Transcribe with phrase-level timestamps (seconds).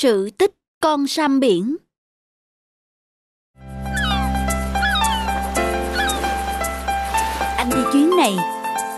[0.00, 1.76] Sự tích con sam biển.
[7.56, 8.36] Anh đi chuyến này,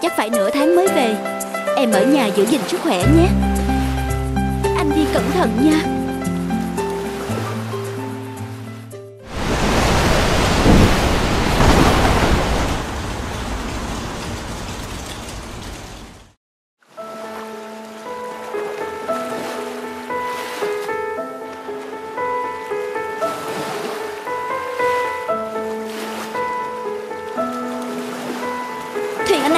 [0.03, 1.17] Chắc phải nửa tháng mới về.
[1.77, 3.29] Em ở nhà giữ gìn sức khỏe nhé.
[4.77, 6.00] Anh đi cẩn thận nha.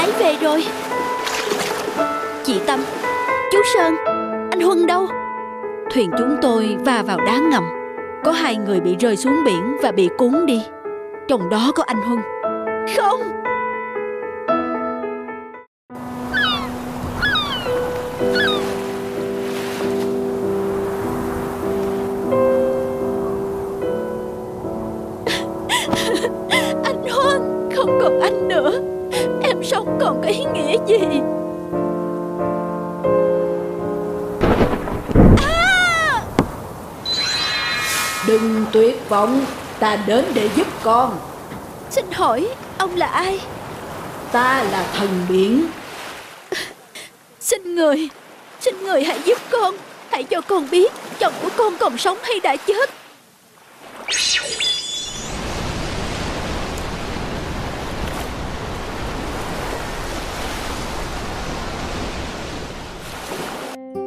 [0.02, 0.64] Ấy về rồi.
[2.44, 2.80] Chị Tâm
[3.52, 3.94] Chú Sơn
[4.50, 5.06] Anh Huân đâu?
[5.90, 7.64] Thuyền chúng tôi va vào đá ngầm.
[8.24, 10.62] Có hai người bị rơi xuống biển và bị cuốn đi.
[11.28, 12.18] Trong đó có anh Huân.
[12.96, 13.31] Không
[38.72, 39.44] tuyệt vọng,
[39.78, 41.18] ta đến để giúp con.
[41.90, 42.48] Xin hỏi
[42.78, 43.40] ông là ai?
[44.32, 45.66] Ta là thần biển.
[47.40, 48.08] Xin người
[48.60, 49.74] Xin người hãy giúp con.
[50.10, 52.90] Hãy cho con biết Chồng của con còn sống hay đã chết.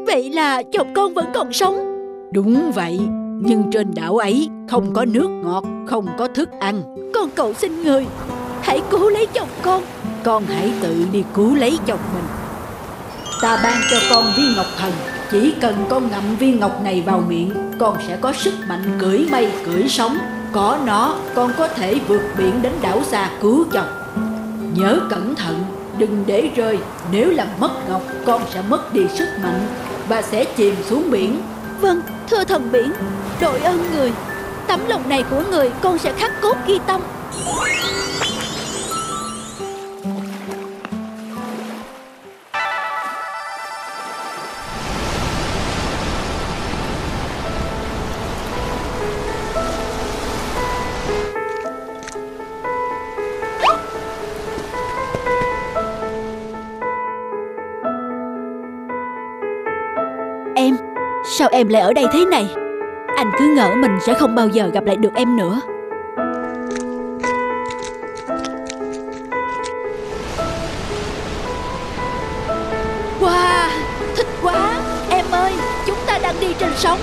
[0.07, 1.75] Vậy là chồng con vẫn còn sống?
[2.31, 2.99] Đúng vậy,
[3.47, 6.81] nhưng trên đảo ấy không có nước ngọt, không có thức ăn.
[7.13, 8.05] Con cầu xin người
[8.61, 9.83] Hãy cứu lấy chồng con
[10.23, 12.23] Con hãy tự đi cứu lấy chồng mình.
[13.41, 14.91] Ta ban cho con viên ngọc thần.
[15.31, 19.27] Chỉ cần con ngậm viên ngọc này vào miệng, con sẽ có sức mạnh cưỡi
[19.31, 20.17] mây, cưỡi sóng.
[20.51, 23.87] Có nó, con có thể vượt biển đến đảo xa cứu chồng.
[24.75, 25.63] Nhớ cẩn thận,
[25.97, 26.77] đừng để rơi.
[27.11, 29.67] Nếu làm mất ngọc, con sẽ mất đi sức mạnh
[30.09, 31.41] và sẽ chìm xuống biển.
[31.81, 32.91] Vâng thưa thần biển
[33.41, 34.11] Đội ơn người,
[34.67, 37.01] Tấm lòng này của người, con sẽ khắc cốt ghi tâm.
[60.55, 60.77] Em,
[61.37, 62.64] Sao em lại ở đây thế này?
[63.39, 65.61] Cứ ngỡ mình sẽ không bao giờ gặp lại được em nữa.
[73.19, 73.69] Wow,
[74.15, 74.79] Thích quá.
[75.09, 75.53] Em ơi,
[75.85, 76.99] Chúng ta đang đi trên sóng.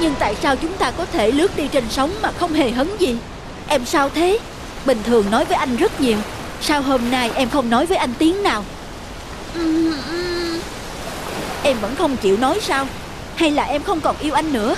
[0.00, 2.88] Nhưng tại sao chúng ta có thể lướt đi trên sóng Mà không hề hấn
[2.98, 3.16] gì?
[3.68, 4.38] Em sao thế?
[4.86, 6.18] Bình thường nói với anh rất nhiều.
[6.60, 8.64] Sao hôm nay em không nói với anh tiếng nào?
[11.62, 12.86] Em vẫn không chịu nói sao?
[13.36, 14.74] Hay là em không còn yêu anh nữa?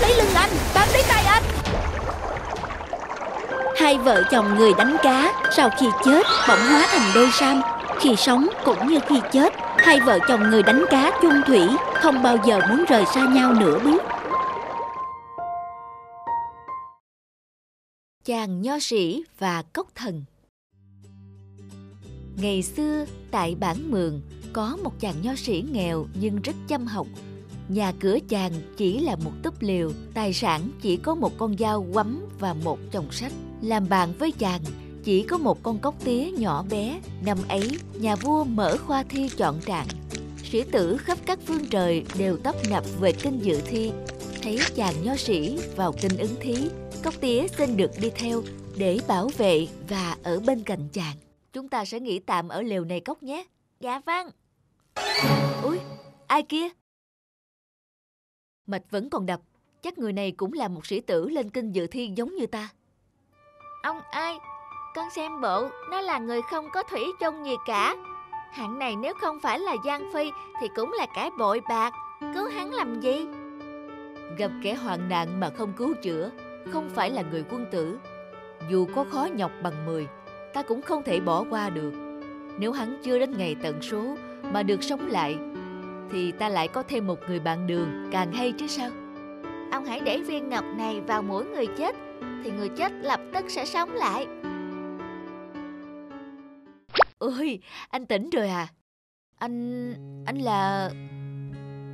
[0.00, 1.42] Lấy lưng anh Bám lấy tay anh.
[3.76, 7.60] Hai vợ chồng người đánh cá Sau khi chết bỗng hóa thành đôi sam.
[8.00, 11.60] Khi sống cũng như khi chết Hai vợ chồng người đánh cá chung thủy
[11.94, 14.02] Không bao giờ muốn rời xa nhau nửa bước.
[18.24, 20.24] Chàng nho sĩ và cốc thần.
[22.36, 24.20] Ngày xưa, tại bản Mường,
[24.52, 27.06] có một chàng nho sĩ nghèo nhưng rất chăm học.
[27.68, 31.86] Nhà cửa chàng chỉ là một túp liều, tài sản chỉ có một con dao
[31.92, 33.32] quắm và một chồng sách.
[33.62, 34.60] Làm bạn với chàng,
[35.04, 37.00] chỉ có một con cóc tía nhỏ bé.
[37.24, 39.86] Năm ấy, nhà vua mở khoa thi chọn trạng.
[40.44, 43.92] Sĩ tử khắp các phương trời đều tấp nập về kinh dự thi.
[44.42, 46.68] Thấy chàng nho sĩ vào kinh ứng thí,
[47.04, 48.42] cóc tía xin được đi theo
[48.76, 51.16] để bảo vệ và ở bên cạnh chàng.
[51.52, 53.44] Chúng ta sẽ nghỉ tạm ở lều này cốc nhé.
[53.80, 54.30] Dạ vâng.
[55.62, 55.78] Úi,
[56.26, 56.68] ai kia?
[58.66, 59.40] Mạch vẫn còn đập.
[59.82, 62.68] Chắc người này cũng là một sĩ tử lên kinh dự thi giống như ta.
[63.82, 64.38] Ông ơi,
[64.94, 67.96] con xem bộ nó là người không có thủy chung gì cả.
[68.52, 70.30] Hạng này nếu không phải là Giang Phi
[70.60, 71.92] thì cũng là kẻ bội bạc.
[72.34, 73.26] Cứu hắn làm gì?
[74.38, 76.30] Gặp kẻ hoạn nạn mà không cứu chữa,
[76.72, 77.98] không phải là người quân tử.
[78.70, 80.06] Dù có khó nhọc bằng 10,
[80.54, 81.92] ta cũng không thể bỏ qua được.
[82.58, 84.16] Nếu hắn chưa đến ngày tận số
[84.52, 85.38] mà được sống lại,
[86.12, 88.90] thì ta lại có thêm một người bạn đường càng hay chứ sao?
[89.72, 91.96] Ông hãy để viên ngọc này vào mỗi người chết,
[92.44, 94.26] thì người chết lập tức sẽ sống lại.
[97.18, 97.60] Ôi,
[97.90, 98.68] anh tỉnh rồi à?
[99.38, 99.94] Anh...
[100.26, 100.90] anh là...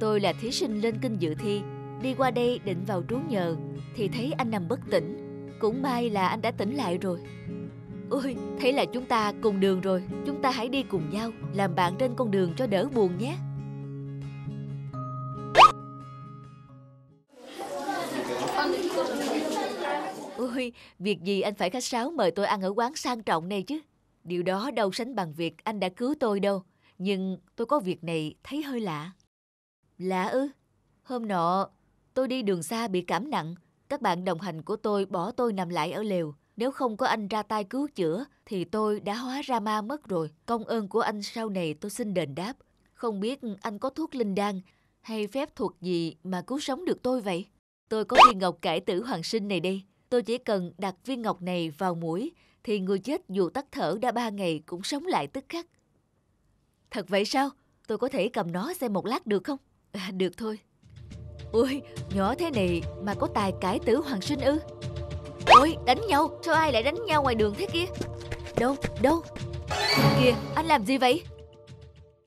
[0.00, 1.62] Tôi là thí sinh lên kinh dự thi,
[2.02, 3.56] đi qua đây định vào trú nhờ,
[3.94, 5.18] thì thấy anh nằm bất tỉnh.
[5.60, 7.18] Cũng may là anh đã tỉnh lại rồi.
[8.10, 11.74] Ôi, thế là chúng ta cùng đường rồi, chúng ta hãy đi cùng nhau, làm
[11.74, 13.36] bạn trên con đường cho đỡ buồn nhé.
[20.54, 23.62] Ôi, việc gì anh phải khách sáo mời tôi ăn ở quán sang trọng này
[23.62, 23.80] chứ?
[24.24, 26.62] Điều đó đâu sánh bằng việc anh đã cứu tôi đâu.
[26.98, 29.10] Nhưng tôi có việc này thấy hơi lạ.
[29.98, 30.48] Lạ ư?
[31.02, 31.68] Hôm nọ,
[32.14, 33.54] tôi đi đường xa bị cảm nặng.
[33.88, 36.34] Các bạn đồng hành của tôi bỏ tôi nằm lại ở lều.
[36.56, 40.08] Nếu không có anh ra tay cứu chữa, thì tôi đã hóa ra ma mất
[40.08, 40.30] rồi.
[40.46, 42.52] Công ơn của anh sau này tôi xin đền đáp.
[42.94, 44.60] Không biết anh có thuốc linh đan
[45.00, 47.46] hay phép thuật gì mà cứu sống được tôi vậy?
[47.88, 49.82] Tôi có viên ngọc cải tử hoàng sinh này đây.
[50.12, 52.32] Tôi chỉ cần đặt viên ngọc này vào mũi
[52.64, 55.66] thì người chết dù tắt thở đã ba ngày cũng sống lại tức khắc.
[56.90, 57.50] Thật vậy sao?
[57.86, 59.58] Tôi có thể cầm nó xem một lát được không?
[59.92, 60.58] À, được thôi.
[61.52, 61.82] Ôi,
[62.14, 64.58] nhỏ thế này mà có tài cải tử hoàng sinh ư?
[65.46, 67.84] Ôi, đánh nhau, sao ai lại đánh nhau ngoài đường thế kia?
[68.58, 69.22] Đâu, đâu?
[70.20, 71.22] Kìa, anh làm gì vậy?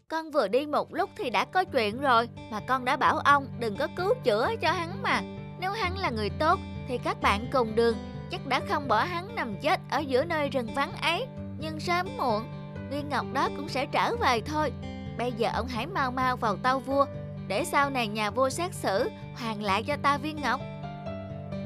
[0.07, 3.47] Con vừa đi một lúc thì đã có chuyện rồi Mà con đã bảo ông
[3.59, 5.21] đừng có cứu chữa cho hắn mà
[5.59, 7.97] Nếu hắn là người tốt thì các bạn cùng đường
[8.31, 11.25] chắc đã không bỏ hắn nằm chết ở giữa nơi rừng vắng ấy.
[11.59, 12.43] Nhưng sớm muộn,
[12.89, 14.71] viên ngọc đó cũng sẽ trở về thôi.
[15.17, 17.05] Bây giờ ông hãy mau mau vào tâu vua,
[17.47, 20.59] để sau này nhà vua xét xử, hoàn lại cho ta viên ngọc.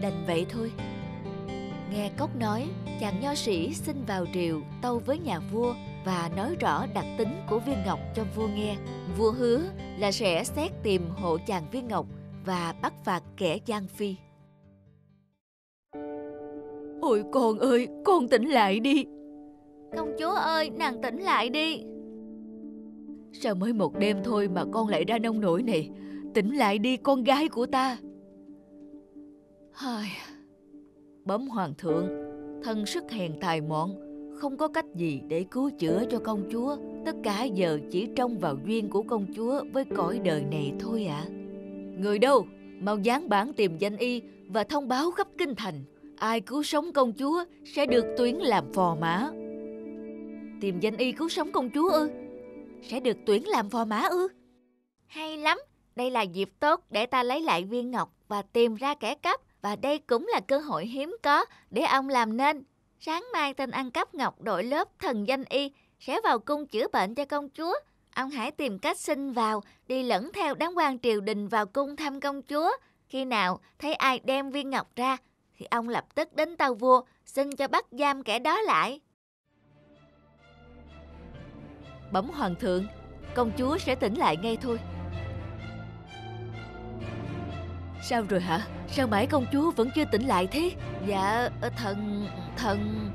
[0.02, 0.72] Đành vậy thôi.
[1.92, 2.70] Nghe Cốc nói,
[3.00, 5.74] chàng nho sĩ xin vào triều tâu với nhà vua
[6.06, 8.76] và nói rõ đặc tính của viên ngọc cho vua nghe.
[9.18, 9.62] Vua hứa
[9.98, 12.06] là sẽ xét tìm hộ chàng viên ngọc
[12.46, 14.16] và bắt phạt kẻ gian phi.
[17.10, 19.06] Ôi con ơi, con tỉnh lại đi.
[19.98, 21.84] Công chúa ơi, nàng tỉnh lại đi.
[23.32, 25.90] Sao mới một đêm thôi mà con lại ra nông nổi này?
[26.34, 27.98] Tỉnh lại đi con gái của ta.
[29.72, 30.08] Hai...
[31.26, 32.08] Bấm hoàng thượng,
[32.64, 33.92] thân sức hèn tài mọn,
[34.36, 36.78] không có cách gì để cứu chữa cho công chúa.
[37.06, 41.06] Tất cả giờ chỉ trông vào duyên của công chúa với cõi đời này thôi
[41.06, 41.26] ạ.
[41.28, 41.30] À.
[42.00, 42.46] Người đâu?
[42.80, 45.84] Mau dán bản tìm danh y và thông báo khắp kinh thành
[46.20, 49.30] ai cứu sống công chúa sẽ được tuyển làm phò mã.
[50.62, 52.10] Tìm danh y cứu sống công chúa ư?
[52.84, 54.28] Sẽ được tuyển làm phò mã ư?
[55.08, 55.60] Hay lắm,
[55.96, 59.42] đây là dịp tốt để ta lấy lại viên ngọc và tìm ra kẻ cắp.
[59.62, 62.64] Và đây cũng là cơ hội hiếm có để ông làm nên.
[63.00, 66.88] Sáng mai tên ăn cắp ngọc đội lớp thần danh y sẽ vào cung chữa
[66.94, 67.74] bệnh cho công chúa.
[68.16, 71.96] Ông hãy tìm cách xin vào, đi lẫn theo đám quan triều đình vào cung
[71.96, 72.72] thăm công chúa.
[73.08, 75.18] Khi nào thấy ai đem viên ngọc ra
[75.60, 79.00] thì ông lập tức đến tàu vua xin cho bắt giam kẻ đó lại.
[82.12, 82.88] Bấm hoàng thượng,
[83.36, 84.80] công chúa sẽ tỉnh lại ngay thôi.
[88.02, 88.68] Sao rồi hả?
[88.88, 90.72] Sao mãi công chúa vẫn chưa tỉnh lại thế?
[91.06, 92.28] Dạ, thần...
[92.58, 93.12] thần...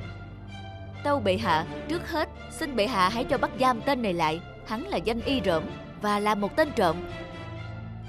[1.04, 4.40] Tâu bệ hạ, trước hết, xin bệ hạ hãy cho bắt giam tên này lại.
[4.66, 5.62] Hắn là danh y rộm
[6.02, 6.96] và là một tên trộm.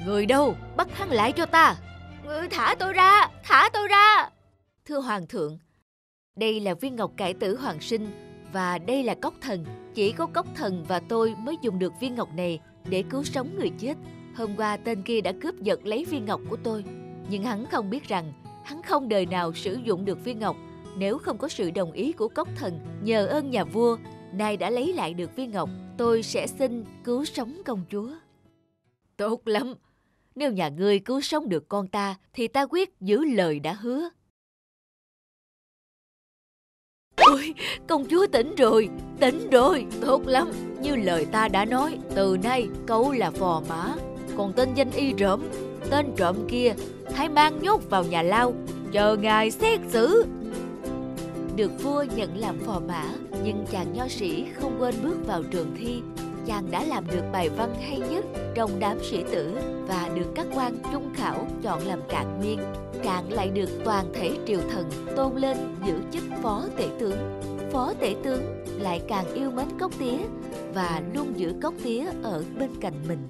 [0.06, 0.56] Người đâu?
[0.76, 1.76] Bắt hắn lại cho ta!
[2.28, 4.30] Ừ, thả tôi ra, thả tôi ra.
[4.86, 5.58] Thưa Hoàng thượng,
[6.36, 8.08] đây là viên ngọc cải tử hoàng sinh
[8.54, 9.66] và đây là cốc thần.
[9.94, 13.56] Chỉ có cốc thần và tôi mới dùng được viên ngọc này để cứu sống
[13.60, 13.94] người chết.
[14.36, 16.84] Hôm qua tên kia đã cướp giật lấy viên ngọc của tôi.
[17.30, 18.34] Nhưng hắn không biết rằng
[18.66, 20.56] hắn không đời nào sử dụng được viên ngọc
[20.98, 22.80] nếu không có sự đồng ý của cốc thần.
[23.04, 23.98] Nhờ ơn nhà vua,
[24.34, 28.10] nay đã lấy lại được viên ngọc, tôi sẽ xin cứu sống công chúa.
[29.18, 29.74] Tốt lắm,
[30.36, 34.10] nếu nhà ngươi cứu sống được con ta, thì ta quyết giữ lời đã hứa.
[37.16, 37.54] Ôi,
[37.88, 38.90] công chúa tỉnh rồi,
[39.20, 40.52] tỉnh rồi, tốt lắm.
[40.82, 43.96] Như lời ta đã nói, từ nay cậu là phò mã.
[44.38, 45.44] Còn tên danh y trộm,
[45.90, 46.74] tên trộm kia,
[47.14, 48.54] hãy mang nhốt vào nhà lao,
[48.92, 50.26] chờ ngài xét xử.
[51.56, 53.06] Được vua nhận làm phò mã,
[53.44, 56.02] nhưng chàng nho sĩ không quên bước vào trường thi
[56.46, 58.26] chàng đã làm được bài văn hay nhất
[58.56, 62.60] trong đám sĩ tử và được các quan trung khảo chọn làm trạng nguyên.
[63.04, 67.42] Trạng lại được toàn thể triều thần tôn lên giữ chức phó tể tướng.
[67.72, 68.42] Phó tể tướng
[68.80, 70.18] lại càng yêu mến cốc tía
[70.74, 73.28] và luôn giữ cốc tía ở bên cạnh mình.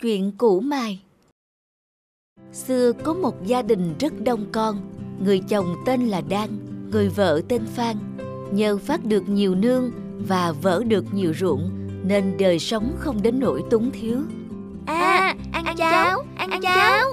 [0.00, 1.00] Chuyện cũ mai
[2.52, 4.80] Xưa có một gia đình rất đông con,
[5.24, 6.48] người chồng tên là Đan,
[6.90, 7.96] người vợ tên Phan
[8.52, 9.90] nhờ phát được nhiều nương
[10.28, 11.70] và vỡ được nhiều ruộng
[12.04, 14.18] nên đời sống không đến nỗi túng thiếu.
[14.86, 17.06] À, ăn, ăn cháo, ăn, ăn cháo.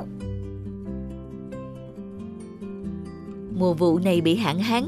[3.57, 4.83] Mùa vụ này bị hạn hán,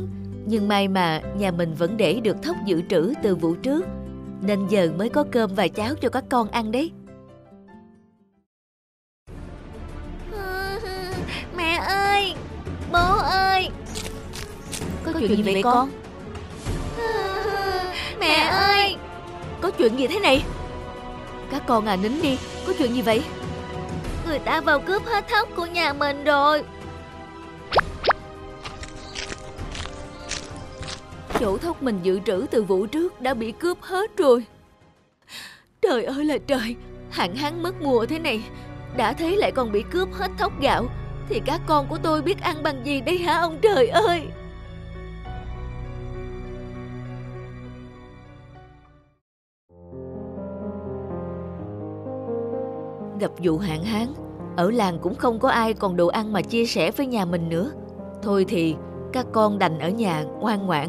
[0.46, 3.86] nhưng may mà nhà mình vẫn để được thóc dự trữ từ vụ trước,
[4.42, 6.92] nên giờ mới có cơm và cháo cho các con ăn đấy.
[15.18, 15.90] Có, chuyện, gì vậy con?
[18.20, 18.96] Mẹ ơi,
[19.62, 20.44] có chuyện gì thế này?
[21.52, 23.24] Các con à nín đi, có chuyện gì vậy?
[24.28, 26.64] Người ta vào cướp hết thóc của nhà mình rồi.
[31.40, 34.44] Chỗ thóc mình dự trữ từ vụ trước đã bị cướp hết rồi.
[35.82, 36.76] Trời ơi là trời!
[37.10, 38.42] Hạn hán mất mùa thế này.
[38.98, 40.86] Đã thế lại còn bị cướp hết thóc gạo.
[41.30, 44.22] Thì các con của tôi biết ăn bằng gì đây hả ông trời ơi
[53.20, 54.08] Gặp vụ hạn hán.
[54.56, 57.50] Ở làng cũng không có ai còn đồ ăn mà chia sẻ với nhà mình
[57.50, 57.72] nữa.
[58.22, 58.76] Thôi thì
[59.14, 60.88] các con đành ở nhà ngoan ngoãn.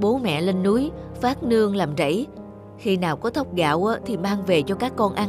[0.00, 2.26] Bố mẹ lên núi phát nương làm rẫy.
[2.78, 5.28] Khi nào có thóc gạo thì mang về cho các con ăn.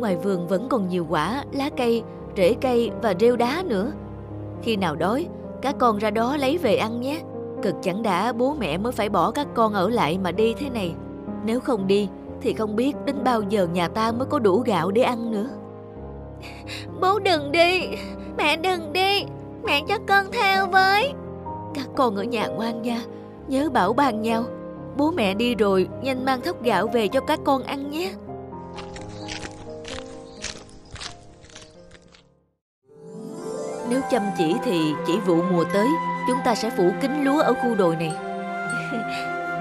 [0.00, 2.02] Ngoài vườn vẫn còn nhiều quả, lá cây,
[2.36, 3.92] rễ cây và rêu đá nữa.
[4.62, 5.26] Khi nào đói,
[5.62, 7.22] các con ra đó lấy về ăn nhé.
[7.62, 10.70] Cực chẳng đã bố mẹ mới phải bỏ các con ở lại mà đi thế
[10.70, 10.94] này.
[11.44, 12.08] Nếu không đi
[12.40, 15.48] thì không biết đến bao giờ nhà ta mới có đủ gạo để ăn nữa.
[17.00, 17.88] Bố đừng đi,
[18.36, 19.24] mẹ đừng đi,
[19.64, 21.12] mẹ cho con theo với.
[21.74, 23.02] Các con ở nhà ngoan nha,
[23.48, 24.44] nhớ bảo ban nhau.
[24.96, 28.12] Bố mẹ đi rồi, nhanh mang thóc gạo về cho các con ăn nhé.
[33.90, 35.88] Nếu chăm chỉ thì chỉ vụ mùa tới,
[36.28, 38.12] chúng ta sẽ phủ kín lúa ở khu đồi này.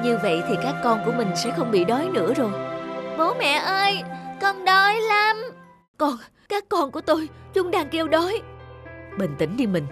[0.06, 2.52] Như vậy thì các con của mình sẽ không bị đói nữa rồi.
[3.18, 4.04] Bố mẹ ơi,
[4.42, 5.38] con đói lắm.
[5.98, 6.18] Con,
[6.50, 8.42] các con của tôi, chúng đang kêu đói.
[9.18, 9.86] Bình tĩnh đi mình,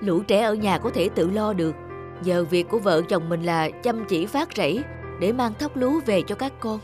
[0.00, 1.74] lũ trẻ ở nhà có thể tự lo được.
[2.22, 4.82] Giờ việc của vợ chồng mình là chăm chỉ phát rẫy
[5.20, 6.78] để mang thóc lúa về cho các con.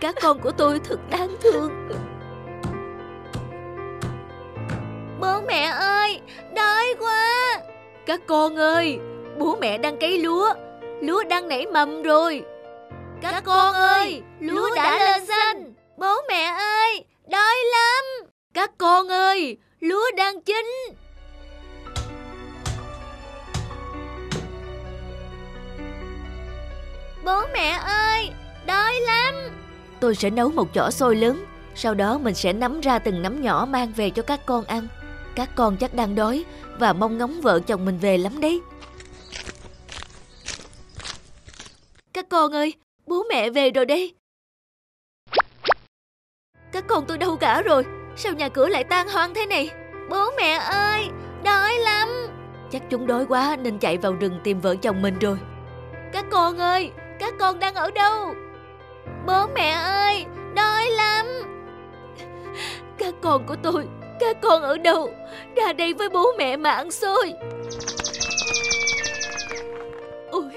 [0.00, 1.88] Các con của tôi thật đáng thương.
[5.20, 6.20] Bố mẹ ơi,
[6.56, 7.60] đói quá.
[8.06, 8.98] Các con ơi,
[9.38, 10.54] bố mẹ đang cấy lúa,
[11.06, 12.42] lúa đang nảy mầm rồi.
[13.22, 15.74] Các con ơi, lúa đã lên xanh.
[15.96, 18.04] Bố mẹ ơi, đói lắm.
[18.54, 20.66] Các con ơi, lúa đang chín.
[27.24, 28.30] Bố mẹ ơi,
[28.66, 29.34] đói lắm.
[30.00, 31.44] Tôi sẽ nấu một chỏ xôi lớn,
[31.74, 34.88] sau đó mình sẽ nắm ra từng nắm nhỏ mang về cho các con ăn.
[35.34, 36.44] Các con chắc đang đói
[36.78, 38.60] và mong ngóng vợ chồng mình về lắm đấy.
[42.34, 42.74] Con ơi,
[43.06, 44.14] bố mẹ về rồi đây.
[46.72, 47.84] Các con tôi đâu cả rồi,
[48.16, 49.70] sao nhà cửa lại tan hoang thế này?
[50.10, 51.08] Bố mẹ ơi,
[51.44, 52.08] đói lắm.
[52.70, 55.38] Chắc chúng đói quá nên chạy vào rừng tìm vợ chồng mình rồi.
[56.12, 58.34] Các con ơi, các con đang ở đâu?
[59.26, 60.24] Bố mẹ ơi,
[60.54, 61.26] đói lắm.
[62.98, 63.86] Các con của tôi,
[64.20, 65.10] các con ở đâu?
[65.56, 67.32] Ra đây với bố mẹ mà ăn xôi.
[70.30, 70.50] Ôi,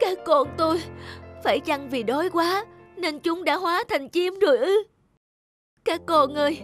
[0.00, 0.82] các con tôi,
[1.44, 2.64] phải chăng vì đói quá
[2.96, 4.82] nên chúng đã hóa thành chim rồi ư?
[5.84, 6.62] Các con ơi,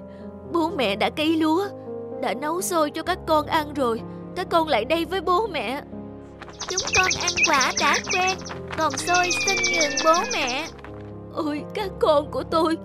[0.53, 1.67] bố mẹ đã cấy lúa,
[2.23, 4.01] đã nấu xôi cho các con ăn rồi.
[4.37, 5.83] Các con lại đây với bố mẹ.
[6.69, 8.39] Chúng con ăn quả đã quen,
[8.79, 10.67] còn xôi xin nhường bố mẹ.
[11.35, 12.77] Ôi, các con của tôi,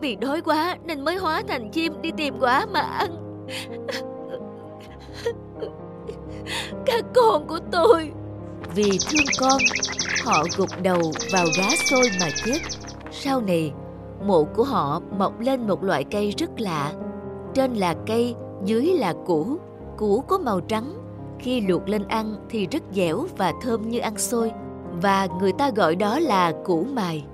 [0.00, 3.16] vì đói quá nên mới hóa thành chim đi tìm quả mà ăn.
[6.86, 8.12] Các con của tôi
[8.74, 9.58] vì thương con,
[10.24, 11.00] Họ gục đầu
[11.32, 12.58] vào gá xôi mà chết.
[13.10, 13.72] Sau này,
[14.26, 16.92] Mộ của họ mọc lên một loại cây rất lạ.
[17.54, 18.34] Trên là cây,
[18.64, 19.56] Dưới là củ.
[19.96, 20.94] Củ có màu trắng.
[21.38, 24.52] Khi luộc lên ăn thì rất dẻo và thơm như ăn xôi,
[25.02, 27.24] Và người ta gọi đó là củ mài.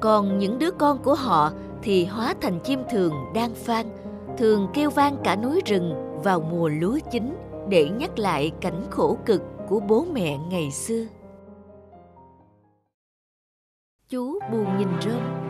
[0.00, 1.52] Còn những đứa con của họ
[1.82, 3.86] Thì hóa thành chim thường đang phan
[4.38, 7.36] Thường kêu vang cả núi rừng vào mùa lúa chín
[7.68, 11.06] để nhắc lại cảnh khổ cực của bố mẹ ngày xưa.
[14.08, 15.45] Chú buồn nhìn rơm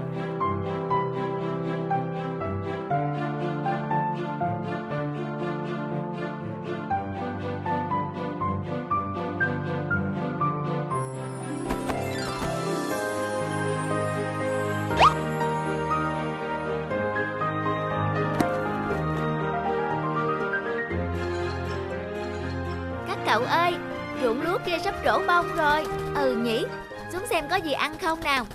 [27.37, 28.47] xem có gì ăn không nào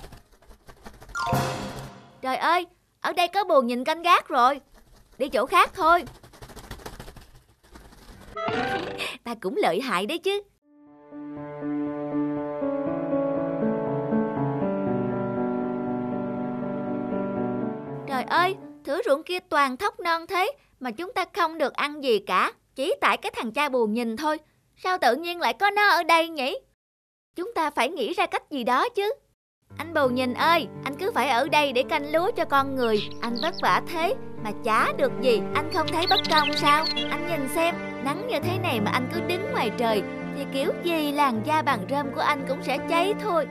[2.22, 2.66] Trời ơi,
[3.02, 4.62] ở đây có buồn nhìn canh gác rồi
[5.18, 6.04] Đi chỗ khác thôi
[9.24, 10.42] ta cũng lợi hại đấy chứ.
[18.08, 22.04] Trời ơi, thử ruộng kia toàn thóc non thế mà chúng ta không được ăn
[22.04, 22.52] gì cả.
[22.76, 24.38] Chỉ tại cái thằng cha buồn nhìn thôi.
[24.76, 26.56] Sao tự nhiên lại có nó ở đây nhỉ?
[27.42, 29.14] Chúng ta phải nghĩ ra cách gì đó chứ.
[29.78, 33.10] Anh bầu nhìn ơi, anh cứ phải ở đây để canh lúa cho con người.
[33.22, 36.86] Anh vất vả thế mà chả được gì, anh không thấy bất công sao?
[37.10, 40.04] Anh nhìn xem, nắng như thế này mà anh cứ đứng ngoài trời
[40.38, 43.48] thì kiểu gì làn da bằng rơm của anh cũng sẽ cháy thôi.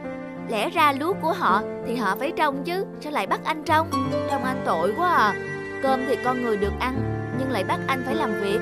[0.49, 3.91] Lẽ ra lúa của họ thì họ phải trồng chứ, sao lại bắt anh trồng?
[4.31, 5.35] Trông anh tội quá à.
[5.83, 6.95] Cơm thì con người được ăn,
[7.39, 8.61] nhưng lại bắt anh phải làm việc.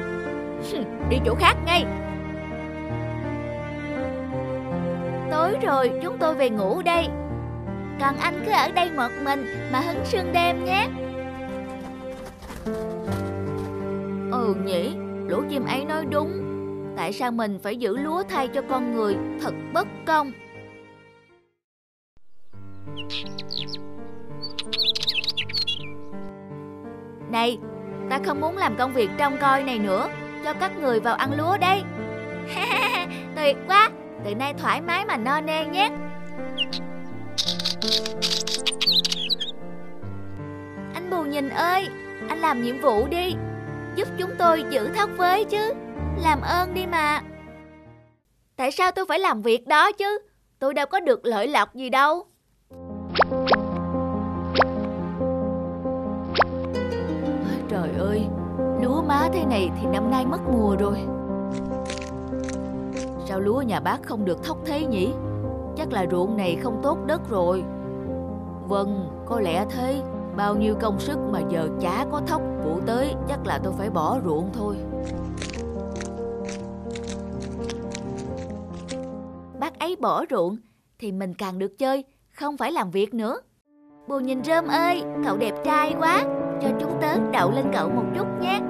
[1.10, 1.84] Đi chỗ khác ngay.
[5.30, 7.08] Tối rồi, chúng tôi về ngủ đây.
[8.00, 10.88] Còn anh cứ ở đây một mình mà hứng sương đêm nhé.
[14.32, 14.94] Ừ nhỉ,
[15.26, 16.32] lũ chim ấy nói đúng.
[16.96, 20.32] Tại sao mình phải giữ lúa thay cho con người thật bất công.
[27.30, 27.58] Này,
[28.10, 30.08] ta không muốn làm công việc trông coi này nữa,
[30.44, 31.82] cho các người vào ăn lúa đây.
[33.36, 33.90] Tuyệt quá,
[34.24, 35.90] từ nay thoải mái mà no nê nhé.
[40.94, 41.88] Anh Bù Nhìn ơi,
[42.28, 43.34] anh làm nhiệm vụ đi,
[43.96, 45.74] giúp chúng tôi giữ thóc với chứ,
[46.22, 47.20] làm ơn đi mà.
[48.56, 50.18] Tại sao tôi phải làm việc đó chứ,
[50.58, 52.24] tôi đâu có được lợi lộc gì đâu.
[57.70, 58.22] Trời ơi,
[58.82, 60.98] lúa má thế này thì năm nay mất mùa rồi.
[63.28, 65.12] Sao lúa nhà bác không được thóc thế nhỉ?
[65.76, 67.64] Chắc là ruộng này không tốt đất rồi.
[68.68, 70.02] Vâng, có lẽ thế.
[70.36, 73.90] Bao nhiêu công sức mà giờ chả có thóc vụ tới chắc là tôi phải
[73.90, 74.76] bỏ ruộng thôi.
[79.60, 80.56] Bác ấy bỏ ruộng
[80.98, 83.40] thì mình càng được chơi, không phải làm việc nữa.
[84.08, 86.24] Bù nhìn rơm ơi, cậu đẹp trai quá,
[86.62, 88.60] cho chúng tớ đậu lên cậu một chút nhé.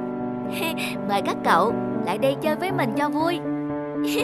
[1.09, 1.72] Mời các cậu
[2.06, 3.40] lại đây chơi với mình cho vui.
[4.09, 4.16] Trời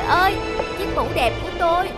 [0.00, 0.36] ơi,
[0.78, 1.88] chiếc mũ đẹp của tôi.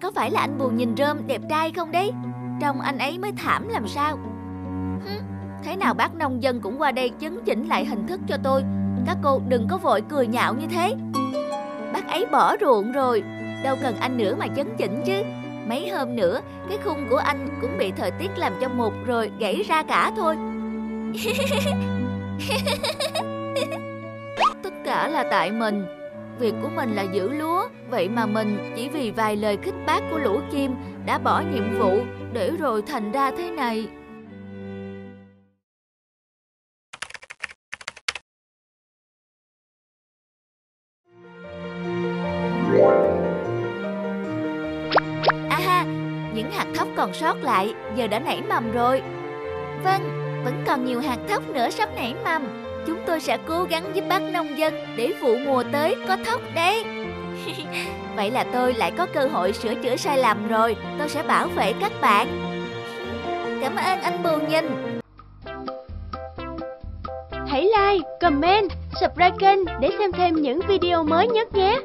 [0.00, 2.12] Có phải là anh buồn nhìn rơm đẹp trai không đấy?
[2.60, 4.18] Trông anh ấy mới thảm làm sao?
[5.04, 5.10] Hứ,
[5.64, 8.62] thế nào bác nông dân cũng qua đây chấn chỉnh lại hình thức cho tôi.
[9.06, 10.94] Các cô đừng có vội cười nhạo như thế.
[11.92, 13.22] Bác ấy bỏ ruộng rồi,
[13.62, 15.22] đâu cần anh nữa mà chấn chỉnh chứ.
[15.68, 19.30] Mấy hôm nữa, cái khung của anh cũng bị thời tiết làm cho mục rồi
[19.38, 20.36] gãy ra cả thôi.
[24.62, 25.86] Tất cả là tại mình.
[26.38, 30.00] Việc của mình là giữ lúa, vậy mà mình chỉ vì vài lời khích bác
[30.10, 30.74] của lũ chim
[31.06, 31.98] đã bỏ nhiệm vụ
[32.32, 33.88] để rồi thành ra thế này.
[45.50, 45.84] Aha, ha,
[46.34, 49.02] những hạt thóc còn sót lại giờ đã nảy mầm rồi.
[49.84, 50.02] Vâng,
[50.44, 52.64] vẫn còn nhiều hạt thóc nữa sắp nảy mầm.
[52.86, 56.40] Chúng tôi sẽ cố gắng giúp bác nông dân để vụ mùa tới có thóc
[56.54, 56.84] đấy.
[58.16, 60.76] Vậy là tôi lại có cơ hội sửa chữa sai lầm rồi.
[60.98, 62.28] Tôi sẽ bảo vệ các bạn.
[63.60, 64.94] Cảm ơn anh Bù Nhìn.
[67.48, 71.80] Hãy like, comment, subscribe kênh để xem thêm những video mới nhất nhé.